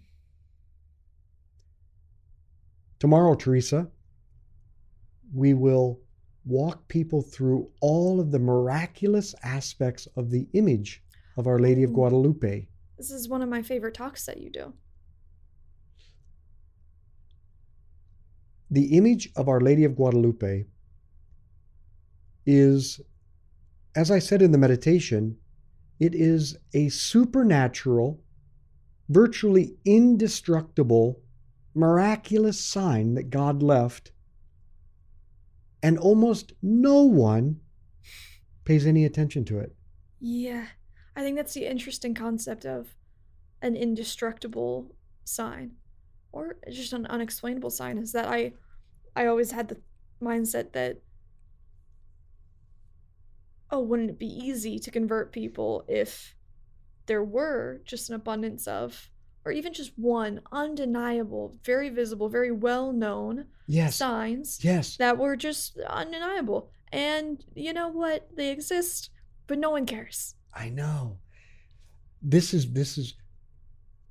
Tomorrow, 2.99 3.33
Teresa, 3.33 3.87
we 5.33 5.55
will 5.55 5.99
walk 6.45 6.87
people 6.89 7.23
through 7.23 7.71
all 7.81 8.19
of 8.19 8.29
the 8.29 8.37
miraculous 8.37 9.33
aspects 9.41 10.07
of 10.15 10.29
the 10.29 10.47
image 10.53 11.01
of 11.37 11.47
Our 11.47 11.57
Lady 11.57 11.81
of 11.81 11.91
Guadalupe. 11.91 12.67
This 12.97 13.11
is 13.11 13.29
one 13.29 13.41
of 13.41 13.49
my 13.49 13.61
favorite 13.61 13.93
talks 13.93 14.25
that 14.25 14.37
you 14.37 14.49
do. 14.49 14.73
The 18.69 18.97
image 18.97 19.29
of 19.35 19.47
Our 19.47 19.61
Lady 19.61 19.83
of 19.83 19.95
Guadalupe 19.95 20.65
is, 22.45 22.99
as 23.95 24.11
I 24.11 24.19
said 24.19 24.41
in 24.41 24.51
the 24.51 24.57
meditation, 24.57 25.37
it 25.99 26.13
is 26.13 26.57
a 26.73 26.89
supernatural, 26.89 28.19
virtually 29.09 29.75
indestructible, 29.85 31.21
miraculous 31.73 32.59
sign 32.59 33.13
that 33.13 33.29
God 33.29 33.63
left, 33.63 34.11
and 35.81 35.97
almost 35.97 36.53
no 36.61 37.03
one 37.03 37.61
pays 38.65 38.85
any 38.85 39.05
attention 39.05 39.45
to 39.45 39.59
it. 39.59 39.75
Yeah, 40.19 40.65
I 41.17 41.21
think 41.21 41.35
that's 41.35 41.55
the 41.55 41.65
interesting 41.65 42.13
concept 42.13 42.63
of 42.65 42.95
an 43.63 43.75
indestructible 43.75 44.95
sign 45.25 45.71
or 46.31 46.57
just 46.71 46.93
an 46.93 47.07
unexplainable 47.07 47.71
sign 47.71 47.97
is 47.97 48.11
that 48.11 48.27
I 48.27 48.53
I 49.15 49.25
always 49.25 49.49
had 49.51 49.67
the 49.67 49.81
mindset 50.21 50.73
that 50.73 51.01
oh, 53.71 53.79
wouldn't 53.81 54.11
it 54.11 54.19
be 54.19 54.27
easy 54.27 54.77
to 54.79 54.91
convert 54.91 55.33
people 55.33 55.83
if 55.87 56.35
there 57.07 57.23
were 57.23 57.81
just 57.83 58.09
an 58.09 58.15
abundance 58.15 58.67
of 58.67 59.09
or 59.43 59.51
even 59.51 59.73
just 59.73 59.97
one 59.97 60.41
undeniable, 60.51 61.57
very 61.63 61.89
visible, 61.89 62.29
very 62.29 62.51
well 62.51 62.91
known 62.93 63.45
Yes. 63.65 63.95
signs 63.95 64.59
Yes. 64.63 64.97
that 64.97 65.17
were 65.17 65.35
just 65.35 65.77
undeniable. 65.79 66.69
And 66.91 67.43
you 67.55 67.73
know 67.73 67.87
what? 67.87 68.29
They 68.35 68.51
exist, 68.51 69.09
but 69.47 69.57
no 69.57 69.71
one 69.71 69.85
cares. 69.85 70.35
I 70.53 70.69
know. 70.69 71.19
This 72.21 72.53
is 72.53 72.71
this 72.73 72.97
is 72.97 73.13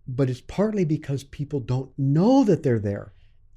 but 0.08 0.30
it's 0.30 0.40
partly 0.40 0.84
because 0.84 1.24
people 1.24 1.58
don't 1.60 1.90
know 1.98 2.44
that 2.44 2.62
they're 2.62 2.78
there. 2.78 3.12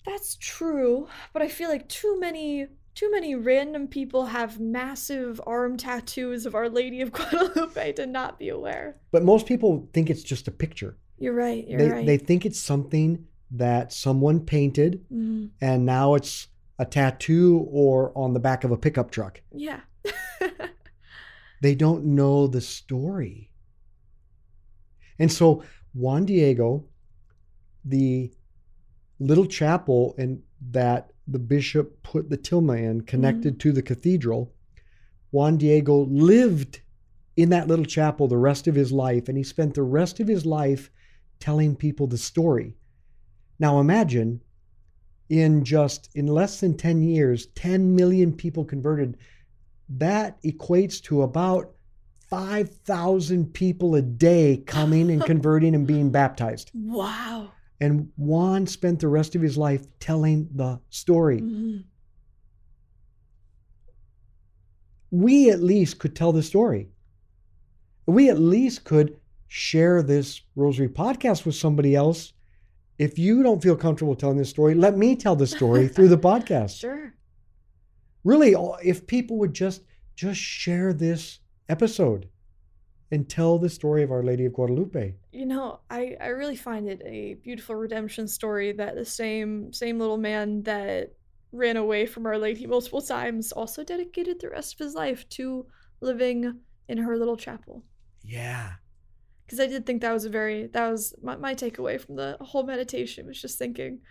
That's 0.05 0.35
true, 0.39 1.07
but 1.33 1.41
I 1.43 1.47
feel 1.47 1.69
like 1.69 1.87
too 1.87 2.19
many 2.19 2.67
too 2.95 3.11
many 3.11 3.35
random 3.35 3.87
people 3.87 4.25
have 4.25 4.59
massive 4.59 5.39
arm 5.45 5.77
tattoos 5.77 6.45
of 6.45 6.55
Our 6.55 6.67
Lady 6.69 7.01
of 7.01 7.11
Guadalupe 7.13 7.93
to 7.93 8.05
not 8.07 8.39
be 8.39 8.49
aware. 8.49 8.97
But 9.11 9.23
most 9.23 9.45
people 9.45 9.87
think 9.93 10.09
it's 10.09 10.23
just 10.23 10.47
a 10.47 10.51
picture. 10.51 10.97
You're 11.19 11.33
right, 11.35 11.67
you're 11.67 11.79
they 11.79 11.89
right. 11.89 12.05
they 12.05 12.17
think 12.17 12.45
it's 12.45 12.59
something 12.59 13.25
that 13.51 13.93
someone 13.93 14.39
painted 14.41 15.05
Mhm. 15.11 15.49
and 15.61 15.85
now 15.85 16.15
it's 16.15 16.47
a 16.79 16.85
tattoo 16.85 17.67
or 17.71 18.11
on 18.17 18.33
the 18.33 18.39
back 18.39 18.63
of 18.63 18.71
a 18.71 18.77
pickup 18.77 19.11
truck. 19.11 19.41
Yeah. 19.53 19.81
They 21.61 21.75
don't 21.75 22.05
know 22.05 22.47
the 22.47 22.61
story. 22.61 23.51
And 25.17 25.31
so 25.31 25.63
Juan 25.93 26.25
Diego, 26.25 26.85
the 27.83 28.31
little 29.19 29.45
chapel 29.45 30.15
that 30.71 31.11
the 31.27 31.39
bishop 31.39 32.01
put 32.03 32.29
the 32.29 32.37
tilma 32.37 32.79
in, 32.79 33.01
connected 33.01 33.53
mm-hmm. 33.53 33.69
to 33.69 33.71
the 33.73 33.81
cathedral, 33.81 34.53
Juan 35.31 35.57
Diego 35.57 36.05
lived 36.05 36.81
in 37.35 37.49
that 37.49 37.67
little 37.67 37.85
chapel 37.85 38.27
the 38.27 38.37
rest 38.37 38.67
of 38.67 38.75
his 38.75 38.91
life, 38.91 39.27
and 39.27 39.37
he 39.37 39.43
spent 39.43 39.73
the 39.73 39.83
rest 39.83 40.19
of 40.19 40.27
his 40.27 40.45
life 40.45 40.89
telling 41.39 41.75
people 41.75 42.07
the 42.07 42.17
story. 42.17 42.75
Now 43.59 43.79
imagine 43.79 44.41
in 45.29 45.63
just 45.63 46.09
in 46.15 46.27
less 46.27 46.59
than 46.59 46.75
10 46.75 47.03
years, 47.03 47.47
10 47.55 47.95
million 47.95 48.33
people 48.33 48.65
converted. 48.65 49.17
That 49.89 50.41
equates 50.43 51.01
to 51.03 51.23
about 51.23 51.71
5,000 52.29 53.53
people 53.53 53.95
a 53.95 54.01
day 54.01 54.63
coming 54.65 55.09
and 55.09 55.23
converting 55.25 55.73
and 55.75 55.87
being 55.87 56.11
baptized. 56.11 56.71
wow. 56.73 57.51
And 57.81 58.09
Juan 58.17 58.67
spent 58.67 58.99
the 58.99 59.07
rest 59.07 59.35
of 59.35 59.41
his 59.41 59.57
life 59.57 59.85
telling 60.01 60.49
the 60.53 60.81
story. 60.89 61.39
Mhm. 61.39 61.85
We 65.11 65.49
at 65.49 65.61
least 65.63 65.97
could 65.99 66.15
tell 66.15 66.31
the 66.31 66.43
story. 66.43 66.89
We 68.05 68.29
at 68.29 68.39
least 68.39 68.83
could 68.83 69.17
share 69.47 70.03
this 70.03 70.41
Rosary 70.55 70.89
podcast 70.89 71.45
with 71.45 71.55
somebody 71.55 71.95
else. 71.95 72.33
If 72.97 73.17
you 73.17 73.43
don't 73.43 73.63
feel 73.63 73.75
comfortable 73.77 74.15
telling 74.15 74.37
this 74.37 74.49
story, 74.49 74.75
let 74.75 74.97
me 74.97 75.15
tell 75.15 75.35
the 75.35 75.47
story 75.47 75.87
through 75.87 76.09
the 76.09 76.17
podcast. 76.29 76.79
Sure. 76.79 77.13
Really, 78.29 78.55
if 78.83 79.07
people 79.07 79.37
would 79.39 79.53
just 79.53 79.81
just 80.15 80.39
share 80.39 80.93
this 80.93 81.39
episode 81.67 82.29
and 83.11 83.27
tell 83.27 83.57
the 83.57 83.69
story 83.69 84.03
of 84.03 84.11
Our 84.11 84.21
Lady 84.21 84.45
of 84.45 84.53
Guadalupe. 84.53 85.15
You 85.31 85.45
know, 85.47 85.79
I, 85.89 86.15
I 86.21 86.27
really 86.27 86.55
find 86.55 86.87
it 86.87 87.01
a 87.03 87.35
beautiful 87.35 87.73
redemption 87.73 88.27
story 88.27 88.71
that 88.73 88.93
the 88.93 89.05
same 89.05 89.73
same 89.73 89.97
little 89.97 90.17
man 90.17 90.61
that 90.63 91.13
ran 91.51 91.77
away 91.77 92.05
from 92.05 92.27
Our 92.27 92.37
Lady 92.37 92.67
multiple 92.67 93.01
times 93.01 93.51
also 93.51 93.83
dedicated 93.83 94.39
the 94.39 94.51
rest 94.51 94.73
of 94.73 94.79
his 94.85 94.93
life 94.93 95.27
to 95.29 95.65
living 95.99 96.59
in 96.87 96.99
her 96.99 97.17
little 97.17 97.37
chapel. 97.37 97.83
Yeah. 98.23 98.73
Because 99.45 99.59
I 99.59 99.65
did 99.65 99.87
think 99.87 100.01
that 100.01 100.13
was 100.13 100.25
a 100.25 100.29
very 100.29 100.67
that 100.67 100.91
was 100.91 101.15
my, 101.23 101.35
my 101.35 101.55
takeaway 101.55 101.99
from 101.99 102.15
the 102.15 102.37
whole 102.41 102.63
meditation 102.63 103.25
was 103.25 103.41
just 103.41 103.57
thinking 103.57 104.01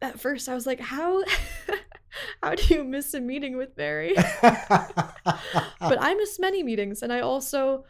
at 0.00 0.18
first 0.18 0.48
I 0.48 0.54
was 0.54 0.66
like, 0.66 0.80
how 0.80 1.22
how 2.42 2.54
do 2.54 2.74
you 2.74 2.84
miss 2.84 3.14
a 3.14 3.20
meeting 3.20 3.56
with 3.56 3.76
Mary? 3.76 4.14
but 4.42 5.16
I 5.80 6.14
miss 6.14 6.38
many 6.38 6.62
meetings, 6.62 7.02
and 7.02 7.12
I 7.12 7.20
also, 7.20 7.84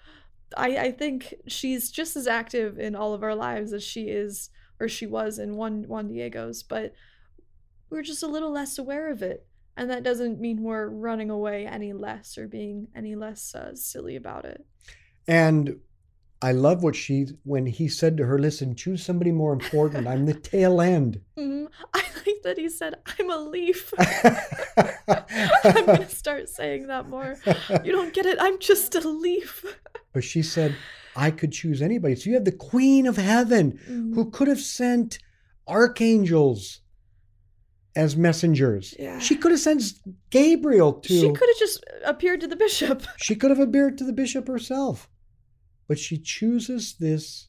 I 0.56 0.78
I 0.78 0.90
think 0.92 1.34
she's 1.46 1.90
just 1.90 2.16
as 2.16 2.26
active 2.26 2.78
in 2.78 2.94
all 2.94 3.14
of 3.14 3.22
our 3.22 3.34
lives 3.34 3.72
as 3.72 3.82
she 3.82 4.08
is 4.08 4.50
or 4.80 4.88
she 4.88 5.06
was 5.06 5.38
in 5.38 5.56
Juan 5.56 5.84
Juan 5.88 6.08
Diego's. 6.08 6.62
But 6.62 6.94
we're 7.90 8.02
just 8.02 8.22
a 8.22 8.28
little 8.28 8.50
less 8.50 8.78
aware 8.78 9.10
of 9.10 9.22
it. 9.22 9.46
And 9.76 9.90
that 9.90 10.02
doesn't 10.02 10.40
mean 10.40 10.62
we're 10.62 10.88
running 10.88 11.30
away 11.30 11.64
any 11.66 11.92
less 11.92 12.36
or 12.36 12.48
being 12.48 12.88
any 12.96 13.14
less 13.14 13.54
uh, 13.54 13.76
silly 13.76 14.16
about 14.16 14.44
it. 14.44 14.66
And 15.28 15.76
I 16.42 16.52
love 16.52 16.82
what 16.82 16.96
she 16.96 17.28
when 17.44 17.66
he 17.66 17.88
said 17.88 18.16
to 18.16 18.26
her, 18.26 18.38
"Listen, 18.38 18.74
choose 18.74 19.04
somebody 19.04 19.30
more 19.30 19.52
important. 19.52 20.06
I'm 20.06 20.26
the 20.26 20.34
tail 20.34 20.80
end." 20.80 21.20
Mm-hmm. 21.38 21.66
I 21.94 22.02
like 22.28 22.42
that 22.44 22.58
he 22.58 22.68
said, 22.68 22.94
"I'm 23.18 23.30
a 23.30 23.36
leaf." 23.38 23.92
I'm 25.64 25.86
gonna 25.86 26.08
start 26.08 26.48
saying 26.48 26.86
that 26.88 27.08
more. 27.08 27.36
You 27.84 27.92
don't 27.92 28.12
get 28.14 28.26
it. 28.26 28.38
I'm 28.40 28.58
just 28.58 28.94
a 28.94 29.08
leaf. 29.08 29.64
but 30.12 30.24
she 30.24 30.42
said, 30.42 30.74
"I 31.16 31.30
could 31.30 31.52
choose 31.52 31.80
anybody." 31.82 32.14
So 32.16 32.28
you 32.30 32.34
have 32.34 32.44
the 32.44 32.52
Queen 32.52 33.06
of 33.06 33.16
Heaven, 33.16 33.72
Mm-hmm. 33.72 34.14
who 34.14 34.30
could 34.30 34.48
have 34.48 34.60
sent 34.60 35.18
archangels 35.66 36.80
as 37.96 38.16
messengers. 38.16 38.94
Yeah. 38.98 39.18
She 39.18 39.34
could 39.36 39.50
have 39.50 39.60
sent 39.60 39.82
Gabriel 40.30 40.92
to. 40.92 41.08
She 41.20 41.32
could 41.32 41.48
have 41.48 41.58
just 41.58 41.84
appeared 42.04 42.40
to 42.42 42.46
the 42.46 42.56
bishop. 42.56 43.02
She 43.18 43.34
could 43.34 43.50
have 43.50 43.58
appeared 43.60 43.98
to 43.98 44.04
the 44.04 44.12
bishop 44.12 44.46
herself. 44.48 45.08
But 45.88 45.98
she 45.98 46.18
chooses 46.18 46.94
this 47.00 47.48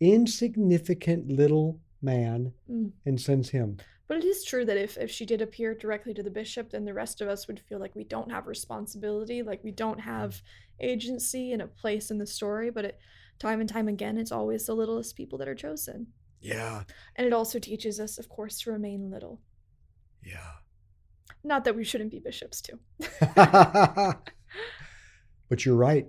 insignificant 0.00 1.28
little 1.28 1.80
man 2.00 2.52
Mm. 2.70 2.90
and 3.06 3.20
sends 3.20 3.50
him. 3.50 3.76
But 4.12 4.22
it 4.22 4.28
is 4.28 4.44
true 4.44 4.66
that 4.66 4.76
if, 4.76 4.98
if 4.98 5.10
she 5.10 5.24
did 5.24 5.40
appear 5.40 5.74
directly 5.74 6.12
to 6.12 6.22
the 6.22 6.30
bishop, 6.30 6.68
then 6.68 6.84
the 6.84 6.92
rest 6.92 7.22
of 7.22 7.28
us 7.28 7.48
would 7.48 7.58
feel 7.58 7.78
like 7.78 7.94
we 7.94 8.04
don't 8.04 8.30
have 8.30 8.46
responsibility, 8.46 9.42
like 9.42 9.64
we 9.64 9.70
don't 9.70 10.00
have 10.00 10.42
agency 10.80 11.50
and 11.52 11.62
a 11.62 11.66
place 11.66 12.10
in 12.10 12.18
the 12.18 12.26
story. 12.26 12.68
But 12.68 12.84
it, 12.84 12.98
time 13.38 13.60
and 13.60 13.68
time 13.70 13.88
again, 13.88 14.18
it's 14.18 14.30
always 14.30 14.66
the 14.66 14.74
littlest 14.74 15.16
people 15.16 15.38
that 15.38 15.48
are 15.48 15.54
chosen. 15.54 16.08
Yeah. 16.42 16.82
And 17.16 17.26
it 17.26 17.32
also 17.32 17.58
teaches 17.58 17.98
us, 17.98 18.18
of 18.18 18.28
course, 18.28 18.60
to 18.60 18.72
remain 18.72 19.10
little. 19.10 19.40
Yeah. 20.22 20.56
Not 21.42 21.64
that 21.64 21.74
we 21.74 21.82
shouldn't 21.82 22.10
be 22.10 22.18
bishops, 22.18 22.60
too. 22.60 22.78
but 23.34 24.20
you're 25.64 25.74
right. 25.74 26.06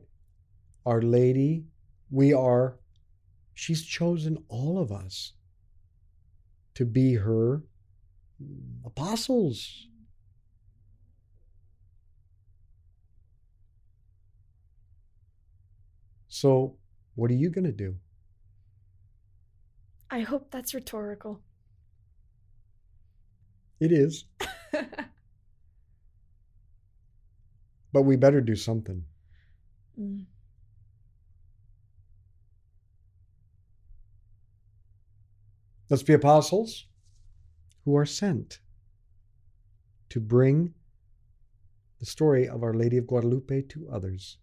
Our 0.86 1.02
Lady, 1.02 1.64
we 2.12 2.34
are, 2.34 2.80
she's 3.54 3.82
chosen 3.82 4.44
all 4.50 4.78
of 4.78 4.92
us 4.92 5.32
to 6.76 6.84
be 6.84 7.14
her 7.14 7.64
apostles. 8.86 9.88
So, 16.28 16.78
what 17.16 17.30
are 17.32 17.36
you 17.36 17.50
going 17.50 17.66
to 17.66 17.72
do? 17.72 17.96
I 20.10 20.22
hope 20.22 20.52
that's 20.52 20.74
rhetorical. 20.74 21.42
It 23.80 23.92
is, 23.92 24.26
but 27.92 28.04
we 28.04 28.16
better 28.16 28.42
do 28.42 28.56
something. 28.56 29.04
Mm. 30.00 30.26
Let's 35.90 36.04
be 36.04 36.14
apostles 36.14 36.86
who 37.86 37.96
are 37.96 38.06
sent 38.06 38.60
to 40.10 40.20
bring 40.20 40.74
the 42.00 42.06
story 42.06 42.48
of 42.48 42.64
Our 42.64 42.74
Lady 42.74 42.98
of 42.98 43.08
Guadalupe 43.08 43.64
to 43.70 43.88
others. 43.90 44.38